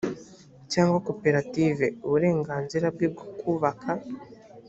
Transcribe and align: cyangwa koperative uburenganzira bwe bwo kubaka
cyangwa 0.71 0.97
koperative 1.07 1.85
uburenganzira 2.05 2.85
bwe 2.95 3.07
bwo 3.13 3.25
kubaka 3.39 3.91